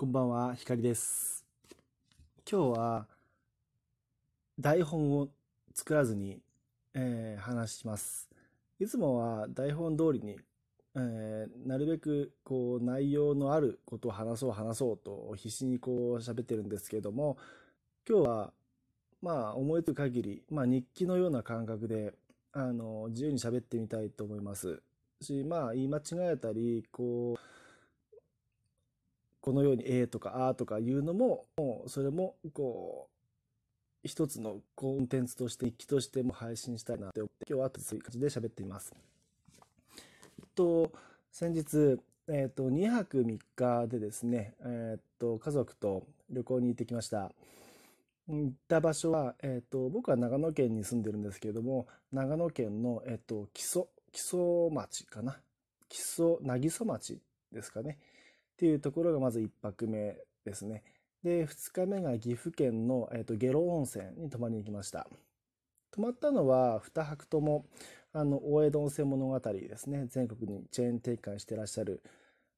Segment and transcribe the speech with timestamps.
[0.00, 1.44] こんばんは、ひかりです。
[2.50, 3.06] 今日は
[4.58, 5.28] 台本を
[5.74, 6.40] 作らずに、
[6.94, 8.30] えー話します。
[8.78, 10.38] いつもは台本通りに、
[10.96, 17.36] えーなるべくこう内容のあることを話そう話そうと必死にこう喋ってるんですけども、
[18.08, 18.52] 今日は
[19.20, 22.14] まあ思いつく限り、まあ日記のような感覚で、
[22.54, 24.80] あの、自由に喋ってみたいと思います。
[25.20, 27.59] し、まあ言い間違えたり、こう、
[29.40, 33.20] このように「えー」とか「あ」とか言うのももうそれもこう
[34.08, 38.94] 一つのコンテンツとして一気としても配信したいなって思って今日はそういう感じで喋っています。
[40.54, 40.92] と
[41.30, 47.30] 先日、えー、と2泊3日でですね、えー、と家族と旅行に行ってきました。
[48.28, 55.40] 行った場所は、えー、と僕は長野県に住んでるんですけれども長野県の、えー、と木曽木曽町かな？
[55.88, 57.20] 木曽渚町
[57.52, 57.98] ですかね
[58.60, 60.82] っていうところがまず1泊目ですね。
[61.24, 65.08] で、2日目が岐阜県の、えー、と下呂温泉に泊まりに行きました。
[65.90, 67.64] 泊まったのは2泊とも
[68.12, 70.04] あの大江戸温泉物語ですね。
[70.08, 72.02] 全国にチェーン展開してらっしゃる、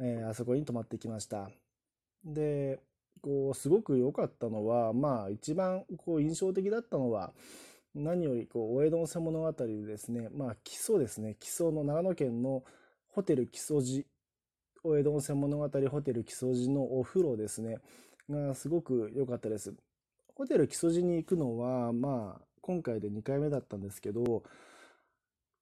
[0.00, 1.48] えーあそこに泊まってきました。
[2.24, 2.80] で、
[3.22, 7.32] こうすごく良かったのは、まあ一番こう印象的だったのは、
[7.94, 12.64] 何よりこう大江戸温泉物語でですね、まあ木曽ですね、木曽の長野県の
[13.10, 14.04] ホテル木曽路
[14.86, 17.78] 大江戸温泉物語ホテル木曽路のお風呂ですね、
[18.28, 19.72] がすごく良かったです。
[20.34, 24.42] ホテル木曽路に行くのは、まあ、今回で2回目だったんですけど、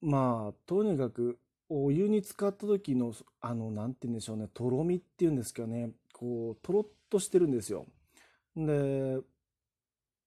[0.00, 7.86] まあ、とにかく、お湯に浸かった時の、あの、なんて言うんでしょうね、とろみっていうんですかね、こう、とろっとしてるんですよ。
[8.56, 9.20] で、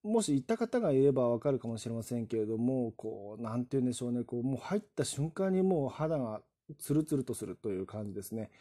[0.04, 6.42] もし行った方がいればわかるかもしれませんけれども、こう、なんて言うんでしょうね、こう、もう入った瞬間にもう肌が
[6.80, 8.52] ツルツルとするという感じですね。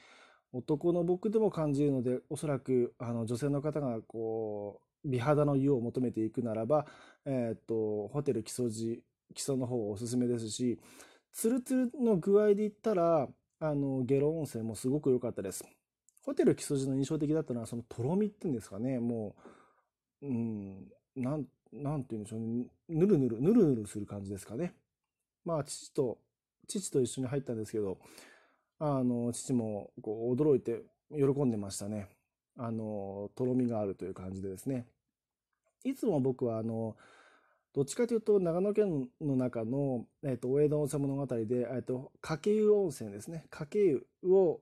[0.55, 6.87] 男の僕でも感じるので、おそらくあの女性の方がこう美肌の湯を求めていくならば、
[7.27, 9.03] えーっと、ホテル木曽路、
[9.35, 10.79] 木曽の方がおすすめですし、
[11.33, 13.29] ツルツルの具合で言ったら、
[13.59, 15.65] あの、下呂温泉もすごく良かったです。
[16.23, 19.35] ホテル木曽路の印象的だったのは、そのとろみっていうんですかね、も
[20.23, 20.87] う、うん、
[21.17, 24.75] なん、なんて言うんでしょうね、ぬるぬる、ぬるぬるする感じですかね。
[25.45, 26.19] まあ、父と、
[26.69, 27.99] 父と一緒に入ったんですけど、
[28.79, 32.09] あの、父もこう驚いて喜んでましたね。
[32.57, 34.87] あの、とろみがあるという感じでですね。
[35.85, 36.97] いつも僕はあの、
[37.75, 43.47] どっちかというと長野県の中の、えっと、大江戸温泉物語で、えっと、掛湯温泉ですね。
[43.51, 44.61] 掛湯を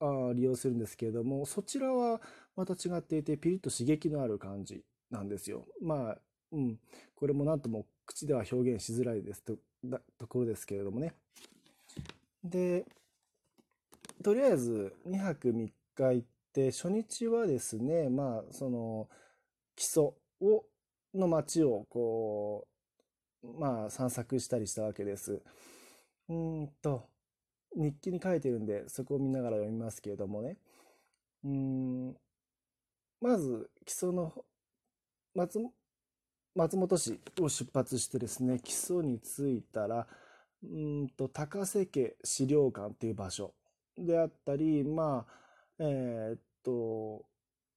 [0.00, 2.20] あ利用するんですけれども、そちらは
[2.56, 5.66] また違っていて、ピリッと刺激のある感じなんですよ。
[5.80, 6.18] まあ、
[6.52, 6.78] うん、
[7.14, 9.56] これもなんとも口では表現しづらいですと
[10.18, 11.14] ところですけれどもね。
[12.42, 12.84] で、
[14.22, 19.08] とりあえず2泊3日行って、初日はですね、まあ、その、
[19.76, 20.64] 基礎を、
[21.14, 22.66] の街を、こ
[23.42, 25.42] う、まあ、散策したりしたわけです。
[26.28, 27.08] うんと、
[27.76, 30.56] 日記に書いてるんで、そこを見ながら読みますけれどもね。
[31.44, 32.16] うん、
[33.20, 34.32] まず、基礎の、
[35.34, 35.58] 松、
[36.54, 40.06] 松本市を出発してですね、基礎に着いたら、
[40.62, 43.54] うんと、高瀬家資料館っていう場所
[43.98, 45.32] であったり、まあ、
[45.78, 47.24] えーっと、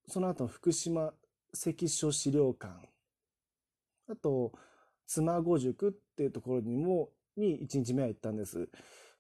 [0.08, 1.14] その後の、福島
[1.54, 2.74] 関所資料館、
[4.10, 4.52] あと、
[5.06, 8.68] 妻籠宿っていうところにも、に1日目は行ったんです。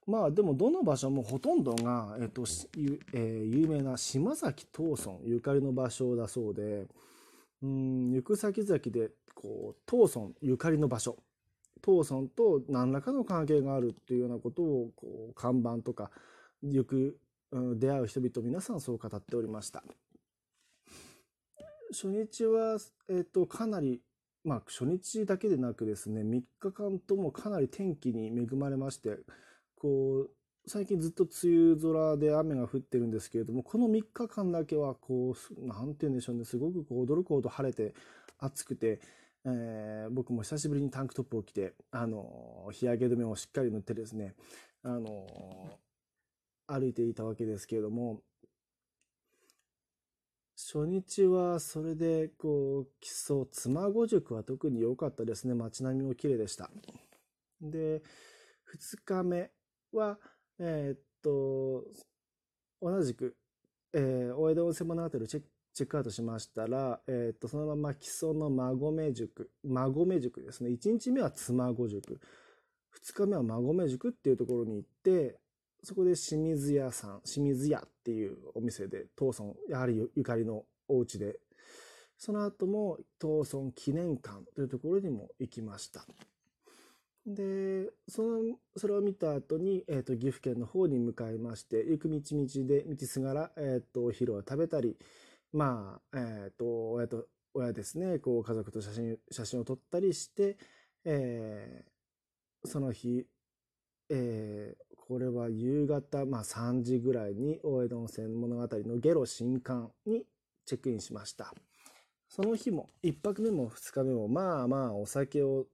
[0.06, 2.44] まあでもどの場所もほとんどが、えっと、
[3.14, 6.88] えー有名な島崎藤村ゆかりの場所だそうで、
[7.62, 11.18] うん、行く先々で、こう、藤村ゆかりの場所、
[11.84, 16.10] 藤村と何らかの関係があるっていうようなことを、こう、看板とか、
[16.64, 17.20] よく、
[17.52, 19.84] 出会う人々皆さんそう語っておりました。
[21.92, 22.78] 初日は、
[23.10, 24.02] えっと、かなり、
[24.44, 29.20] まあ、初日だけでなくですね、3日間ともかなり天気に恵まれまして、
[29.76, 30.30] こう、
[30.70, 37.94] 最近ずっと梅雨空で雨が降ってるんですけれども、この3日間だけは、こうす、なんて言うんでしょうね、すごくこう驚くほど晴れて、
[38.40, 39.00] 暑くて、
[39.46, 44.36] えー僕も久しぶりにタンクトップを着て、あの、日焼け止めをしっかり塗ってですね、
[44.84, 45.28] あの、
[46.68, 48.22] 歩いていたわけですけれども、
[50.56, 55.54] 初日はそれで、こう、基礎、妻籠宿は特に良かったですね。
[55.54, 56.70] 街並みも綺麗でした。
[57.62, 58.02] で、
[58.74, 59.52] 2日目
[59.94, 60.20] は、
[60.60, 61.86] えーっと、
[62.82, 63.36] 同じく、
[63.94, 70.72] えー大江戸温泉物語をチェックチェックアウトしましたら、えーっと、そのまま基礎の馬込塾、馬込塾ですね。
[70.72, 72.20] 1日目は妻籠塾。
[73.00, 75.40] 2日目は馬込塾っていうところに行って、
[75.84, 81.40] そこで清水屋さん、清水屋っていうお店で、東村、やはりゆかりのお家で、
[82.18, 86.06] その後も東村記念館というところにも行きました。
[87.28, 88.40] で、その、
[88.78, 94.98] それを見た後に、えっ、ー、と、岐阜県の方に向かいまして、行く道々で道すがら、えっ、ー、と、お昼を食べたり、
[95.52, 100.58] まあ、えっ、ー、と、親と、親ですね、こう、家族と写真、写真を撮ったりして、
[101.04, 103.26] えー、その日、
[104.10, 110.26] えー、これは夕方、まあ3時ぐらいに大江戸温泉物語のゲロ新館に
[110.66, 111.54] チェックインしました。
[112.28, 115.68] その日も、1泊目も2日目も、まあまあお酒を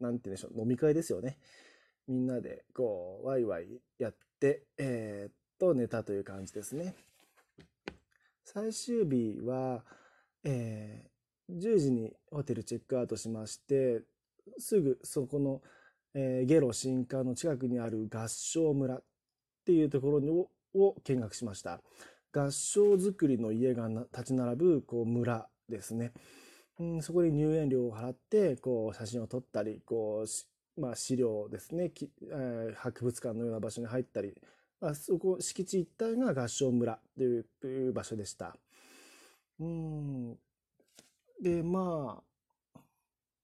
[0.00, 1.38] なんて言うんでしょう、飲み会ですよね。
[2.06, 6.94] みんなで、こう、ワイワイやって、えー、っと、寝たという感じですね。
[8.44, 9.84] 最終日は、
[10.44, 14.02] えー、10時にホテルチェックアウトしまして、
[14.58, 15.62] すぐそこの、
[16.18, 19.02] えー、ゲロ新館の近くにある合掌村っ
[19.66, 21.80] ていうところをを見学しました。
[22.32, 26.12] 合掌造りの家が立ち並ぶこう村ですね。
[26.78, 30.24] うん、そこに入園料を払って、こう、写真を撮ったり、こ
[30.76, 31.90] う、まあ、資料ですね、
[32.22, 34.34] えー、博物館のような場所に入ったり、
[34.80, 38.54] まあ、そこ、敷地一帯が合唱村というという場所でした。
[39.58, 40.38] うん。
[41.42, 42.22] で、ま
[42.74, 42.80] あ、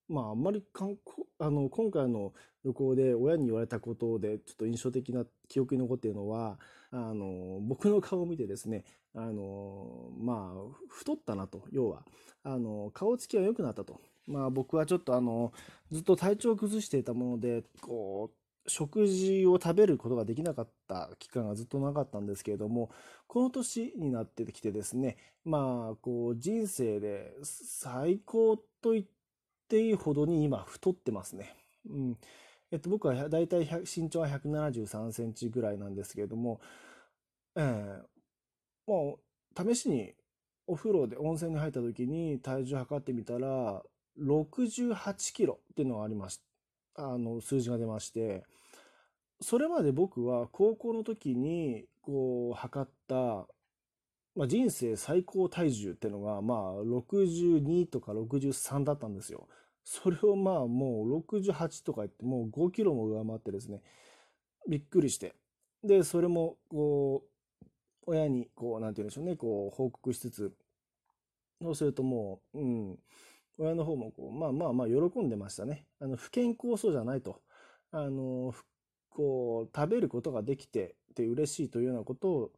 [0.08, 2.32] まあ、あんまり観光、あの、今回の
[2.64, 6.58] 旅行で親に言われたことで、ちょっと印象的な記憶に残っているのは、
[6.90, 8.84] あの、僕の顔を見てですね、
[9.14, 12.05] あの、まあ、太ったなと、要は。
[12.44, 14.00] あの、顔つきは良くなったと。
[14.26, 15.52] まあ僕はちょっとあの、
[15.90, 22.90] ずっと体調を崩していたもので、こう、食事を食べることができなかった期間がずっとなかったんですけれども、
[23.26, 29.11] この年になってきてですね、まあ、こう、人生で最高と言って
[29.72, 31.56] ていいほどに今太ってますね。
[31.88, 32.19] うん。
[32.70, 36.60] えっと、僕はだいたい身長は173センチぐらいなんですけれども、
[37.56, 38.02] えー、
[38.86, 39.19] も
[39.56, 40.12] う、試しに
[40.66, 43.82] お風呂で温泉に入った時に体重測ってみたら、
[44.20, 46.40] 68キロっていうのがありまし
[46.96, 48.44] あの、数字が出まして、
[49.40, 53.46] それまで僕は高校の時に、こう、測った、
[54.34, 59.48] まあ、人生最高体重っていうのが、まあ、62とか63だったんですよ。
[59.84, 63.82] それをまあ、もう68とか言って、もう5キロも上回ってですね、
[64.69, 65.34] びっくりして。
[65.82, 67.67] で、それも、こう、
[68.06, 70.52] 親に、こう、なんて言うんでしょうね、こう、報告しつつ、
[71.61, 72.99] そうするともう、うん、
[73.58, 75.87] 親の方もこう、まあまあまあ喜んでましたね。
[76.00, 77.40] あの、不健康そうじゃないと。
[77.93, 78.55] あの、
[79.11, 82.52] こう、食べることができてて嬉しいというようなことを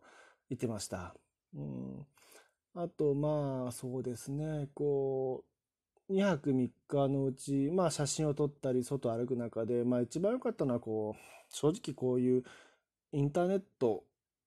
[0.49, 1.15] 言ってました。
[1.55, 2.07] うん。
[2.75, 5.54] あと、まあ、そうですね、こう、
[6.11, 12.45] 2泊3日のうち、まあ写真を撮ったり、外歩く中で、まあ一番良かったのは、こう、正直こういう
[13.13, 14.05] インターネット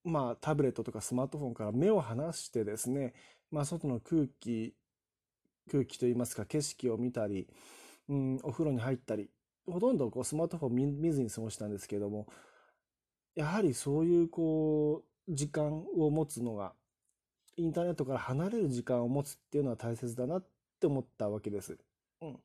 [0.08, 3.14] まあ、タブレットとかスマートフォンから目を離してですね、
[3.52, 4.74] まあ、外の空気、
[5.70, 7.48] 空気といいますか、景色を見たり、
[8.08, 9.30] うん、お風呂に入ったり、
[9.70, 12.28] ほとんどこうスマートフォン見ずに過ごしたんですけども、
[13.36, 16.74] やはりそういうこう、時間を持つのが、
[17.58, 21.78] インターネットから離れる時間を持つっていうのは大切だなってって思ったわけです。
[22.22, 22.40] うん。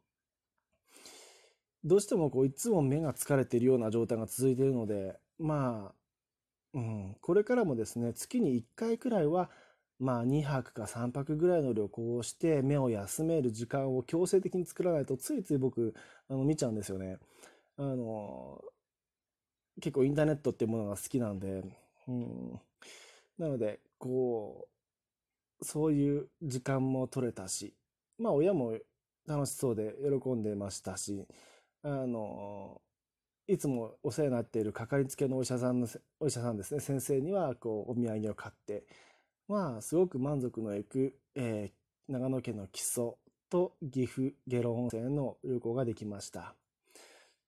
[1.85, 5.95] どうしてもこう、いつも目が疲れているような状態が続いているので、まあ、
[6.75, 9.51] うん、これからもですね、月に1回くらいは、
[9.99, 15.95] まあ2泊か3泊ぐらいの旅行をして目を休める時間を強制的に作らないとついつい僕、
[16.29, 17.19] あの見ちゃうんですよね。
[17.77, 18.61] あの、
[19.81, 21.63] 結構インターネットっていうものが好きなんで、
[22.09, 22.61] うん。
[23.39, 24.69] なので、こ
[25.61, 27.75] う、そういう時間も取れたし、
[28.19, 28.79] まあ親も
[29.27, 31.27] 楽しそうで喜んでましたし、
[31.83, 32.81] あの、
[33.49, 35.89] いつもお世話になっているかかりつけのお医者さんの、
[36.21, 38.85] お医者さんですね、先生には、こう、お土産を買って、
[39.49, 43.19] まあ、すごく満足のいく、えー、長野県の木曽
[43.51, 46.55] と岐阜、下呂温泉の旅行ができました。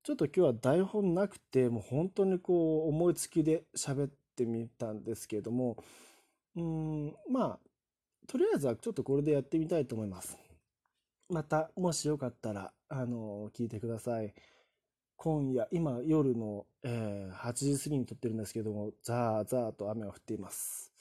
[0.02, 5.76] ちょっと今日は台本なくて、もう本当にこう、思いつきで喋ってみたんですけれども、
[6.56, 7.59] うん、まあ、
[8.26, 10.37] とりあえずはちょっとこれでやってみたいと思います。
[11.28, 14.35] また、もしよかったら、あの、聞いてください。
[15.16, 20.93] 今夜、今夜の、えー、8時過ぎに撮ってるんですけども、ザーザーと雨が降っています。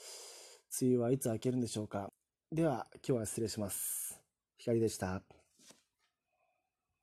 [0.82, 2.12] 梅雨はいつ明けるんでしょうか。
[2.52, 4.22] では、今日は失礼します。
[4.58, 5.43] 光でした。